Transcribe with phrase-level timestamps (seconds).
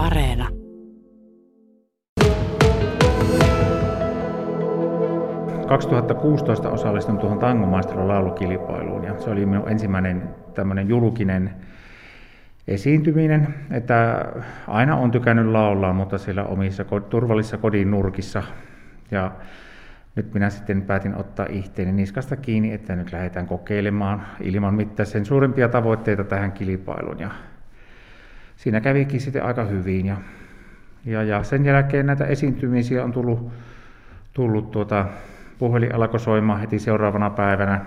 [0.00, 0.48] Areena.–
[5.68, 10.22] 2016 osallistuin tuohon Tangomaistron laulukilpailuun ja se oli minun ensimmäinen
[10.54, 11.50] tämmöinen julkinen
[12.68, 14.24] esiintyminen, että
[14.68, 18.42] aina on tykännyt laulaa, mutta siellä omissa turvallisissa kodin nurkissa.
[19.10, 19.32] Ja
[20.16, 25.24] nyt minä sitten päätin ottaa ihteeni niskasta kiinni, että nyt lähdetään kokeilemaan ilman mitään sen
[25.24, 27.20] suurempia tavoitteita tähän kilpailuun.
[27.20, 27.30] Ja
[28.60, 30.06] siinä kävikin sitten aika hyvin.
[30.06, 30.16] Ja,
[31.04, 33.52] ja, ja sen jälkeen näitä esiintymisiä on tullut,
[34.32, 35.06] tullut tuota,
[35.58, 37.84] puhelin alkoi soimaan heti seuraavana päivänä,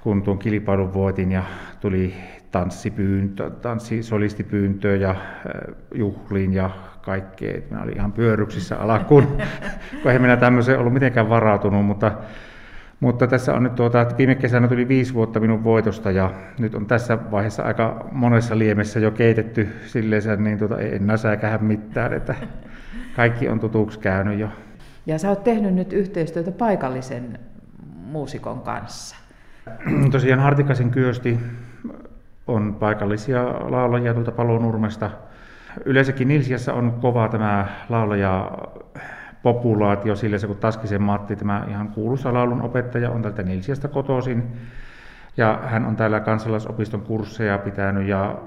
[0.00, 1.42] kun tuon kilpailun voitin ja
[1.80, 2.14] tuli
[2.50, 5.16] tanssipyyntö, tanssisolistipyyntöä ja äh,
[5.94, 6.70] juhliin ja
[7.02, 7.60] kaikkea.
[7.70, 9.38] Minä olin ihan pyöryksissä alkuun,
[10.02, 12.12] kun ei minä tämmöiseen ollut mitenkään varautunut, mutta,
[13.02, 16.86] mutta tässä on nyt tuota, viime kesänä tuli viisi vuotta minun voitosta ja nyt on
[16.86, 22.34] tässä vaiheessa aika monessa liemessä jo keitetty silleen, niin tuota, ei enää säkähä mitään, että
[23.16, 24.48] kaikki on tutuksi käynyt jo.
[25.06, 27.38] Ja sä oot tehnyt nyt yhteistyötä paikallisen
[27.96, 29.16] muusikon kanssa.
[30.10, 31.38] Tosiaan Hartikasen Kyösti
[32.46, 35.10] on paikallisia laulajia tuolta Palonurmesta.
[35.84, 38.50] Yleensäkin Nilsiassa on kova tämä laulaja
[39.42, 44.42] populaatio sillä se, kun Taskisen Matti, tämä ihan kuuluisa laulun opettaja, on tältä Nilsiasta kotoisin.
[45.36, 48.38] Ja hän on täällä kansalaisopiston kursseja pitänyt ja,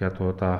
[0.00, 0.58] ja tuota,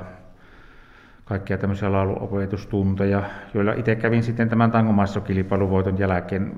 [1.25, 6.51] kaikkia tämmöisiä lauluopetustunteja, joilla itse kävin sitten tämän tangomaissokilpailuvoiton jälkeen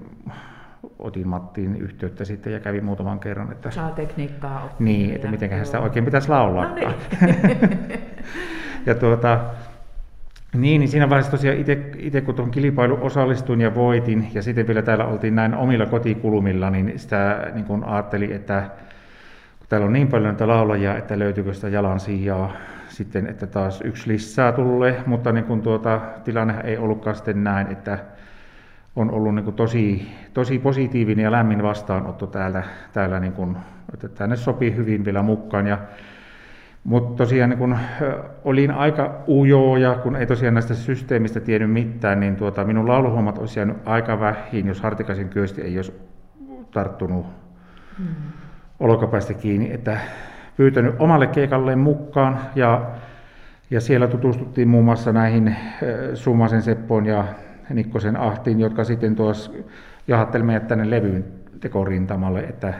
[0.99, 3.51] otin Mattiin yhteyttä sitten ja kävin muutaman kerran.
[3.51, 4.85] Että, Saa tekniikkaa oppia.
[4.85, 6.67] Niin, että miten sitä oikein pitäisi laulaa.
[6.67, 6.93] No niin.
[8.85, 9.39] ja tuota,
[10.61, 11.58] niin, niin siinä vaiheessa tosiaan
[11.97, 16.69] itse kun tuohon kilpailuun osallistuin ja voitin, ja sitten vielä täällä oltiin näin omilla kotikulmilla,
[16.69, 18.69] niin sitä niin kun ajattelin, että
[19.59, 22.52] kun täällä on niin paljon näitä laulajia, että löytyykö sitä jalansijaa
[22.89, 27.67] sitten, että taas yksi lisää tulee, mutta niin kun tuota, tilanne ei ollutkaan sitten näin,
[27.67, 27.99] että
[28.95, 33.58] on ollut niin tosi, tosi positiivinen ja lämmin vastaanotto täällä, täällä niin kuin,
[33.93, 35.67] että tänne sopii hyvin vielä mukaan.
[35.67, 35.77] Ja,
[36.87, 37.77] mutta tosiaan niin kun
[38.43, 43.37] olin aika ujo ja kun ei tosiaan näistä systeemistä tiennyt mitään, niin tuota, minun lauluhommat
[43.37, 45.93] olisi jäänyt aika vähin, jos Hartikaisen kyösti ei olisi
[46.71, 47.25] tarttunut
[47.99, 48.05] mm.
[48.80, 49.99] olkapäistä kiinni, että
[50.58, 52.92] pyytänyt omalle keikalleen mukaan ja,
[53.71, 55.55] ja siellä tutustuttiin muun muassa näihin
[56.14, 57.25] Summasen Seppoon ja
[57.73, 59.52] Nikkosen Ahtiin, jotka sitten tuossa
[60.08, 61.25] jahatteli meidät tänne levyyn
[61.59, 62.73] tekorintamalle, että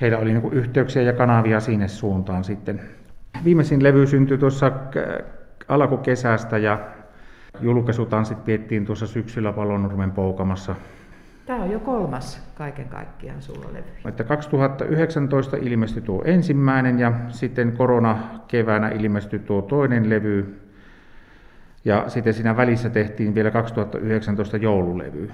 [0.00, 2.80] heillä oli niin yhteyksiä ja kanavia sinne suuntaan sitten.
[3.44, 4.72] Viimeisin levy syntyi tuossa
[5.68, 6.78] alkukesästä ja
[7.60, 10.74] julkaisutanssit piettiin tuossa syksyllä Palonurmen poukamassa.
[11.46, 14.08] Tämä on jo kolmas kaiken kaikkiaan sulla levy.
[14.08, 18.18] Että 2019 ilmestyi tuo ensimmäinen ja sitten korona
[18.48, 20.60] keväänä ilmestyi tuo toinen levy
[21.84, 25.30] ja sitten siinä välissä tehtiin vielä 2019 joululevy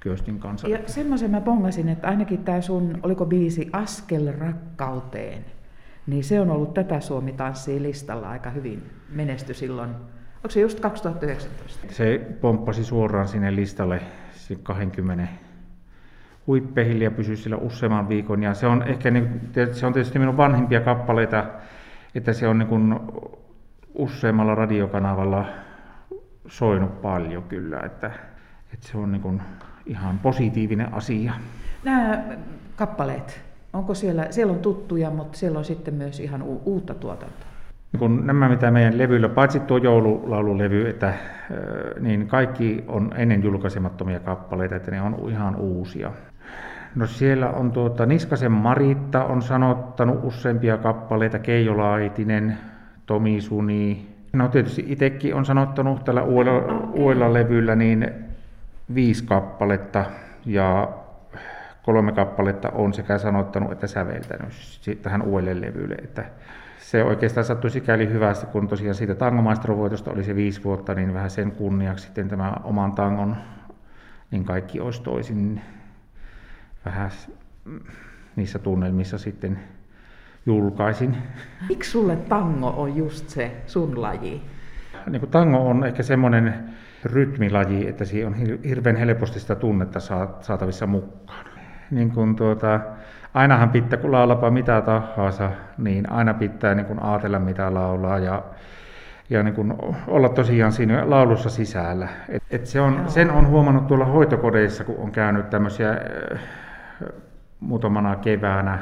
[0.00, 0.68] Kyöstin kanssa.
[0.68, 5.44] Ja semmoisen mä pongasin, että ainakin tämä sun, oliko biisi Askel rakkauteen,
[6.06, 9.90] niin se on ollut tätä Suomi tanssii listalla aika hyvin menesty silloin.
[10.36, 11.86] Onko se just 2019?
[11.94, 14.00] Se pomppasi suoraan sinne listalle
[14.62, 15.28] 20
[16.46, 18.42] huippeihin ja pysyi sillä useamman viikon.
[18.42, 19.12] Ja se on ehkä
[19.72, 21.44] se on tietysti minun vanhimpia kappaleita,
[22.14, 23.00] että se on niin kuin
[23.94, 25.46] useammalla radiokanavalla
[26.48, 28.10] soinut paljon kyllä, että,
[28.74, 29.42] että se on niin kuin
[29.86, 31.32] ihan positiivinen asia.
[31.84, 32.24] Nämä
[32.76, 33.40] kappaleet,
[33.76, 37.46] onko siellä, siellä on tuttuja, mutta siellä on sitten myös ihan u- uutta tuotantoa?
[37.92, 41.14] Niin kun nämä, mitä meidän levyillä, paitsi tuo joululaululevy, että,
[42.00, 46.12] niin kaikki on ennen julkaisemattomia kappaleita, että ne on ihan uusia.
[46.94, 52.58] No siellä on tuota, Niskasen Maritta on sanottanut useampia kappaleita, Keijo Laitinen,
[53.06, 54.06] Tomi Suni.
[54.32, 58.10] No tietysti itsekin on sanottanut tällä uudella, uudella levyllä niin
[58.94, 60.04] viisi kappaletta
[60.46, 60.88] ja
[61.86, 64.52] kolme kappaletta on sekä sanottanut että säveltänyt
[65.02, 65.94] tähän uudelle levylle.
[65.94, 66.24] Että
[66.78, 71.30] se oikeastaan sattui sikäli hyvästi, kun tosiaan siitä tangomaistrovoitosta oli se viisi vuotta, niin vähän
[71.30, 73.36] sen kunniaksi sitten tämä oman tangon,
[74.30, 75.60] niin kaikki olisi toisin
[76.84, 77.10] vähän
[78.36, 79.58] niissä tunnelmissa sitten
[80.46, 81.16] julkaisin.
[81.68, 84.42] Miksi sulle tango on just se sun laji?
[85.10, 86.54] Niin kuin tango on ehkä semmoinen
[87.04, 88.34] rytmilaji, että siinä on
[88.68, 90.00] hirveän helposti sitä tunnetta
[90.40, 91.55] saatavissa mukaan.
[91.90, 92.80] Niin kuin tuota,
[93.34, 98.42] ainahan pitää, kun laulapa mitä tahansa, niin aina pitää niin kuin ajatella mitä laulaa ja,
[99.30, 99.74] ja niin kuin
[100.06, 102.08] olla tosiaan siinä laulussa sisällä.
[102.28, 106.38] Et, et se on, sen on huomannut tuolla hoitokodeissa, kun on käynyt tämmöisiä äh,
[107.60, 108.78] muutamana keväänä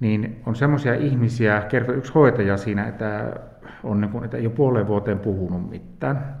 [0.00, 3.32] niin on semmoisia ihmisiä, kertoi yksi hoitaja siinä, että
[3.84, 6.36] on niin kuin, että ei ole puoleen vuoteen puhunut mitään.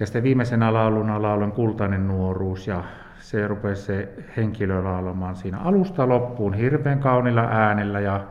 [0.00, 2.84] Ja sitten viimeisenä lauluna laulan Kultainen nuoruus ja
[3.22, 8.24] se rupesi se henkilö laulamaan siinä alusta loppuun hirveän kaunilla äänellä ja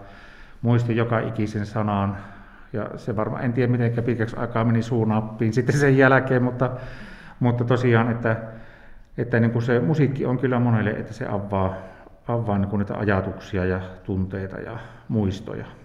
[0.61, 2.17] muisti joka ikisen sanan.
[2.73, 6.69] Ja se varmaan, en tiedä miten pitkäksi aikaa meni suunappiin sitten sen jälkeen, mutta,
[7.39, 8.35] mutta tosiaan, että,
[9.17, 11.73] että niin kuin se musiikki on kyllä monelle, että se avaa,
[12.27, 15.80] avaa niin kuin niitä ajatuksia ja tunteita ja muistoja.